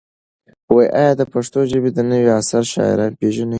[0.99, 3.49] ایا ته د پښتو ژبې د نوي عصر شاعران پېژنې؟